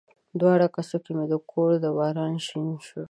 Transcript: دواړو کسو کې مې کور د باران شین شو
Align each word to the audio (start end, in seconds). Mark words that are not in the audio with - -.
دواړو 0.39 0.67
کسو 0.75 0.97
کې 1.03 1.11
مې 1.17 1.25
کور 1.51 1.71
د 1.83 1.85
باران 1.97 2.33
شین 2.47 2.67
شو 2.85 2.99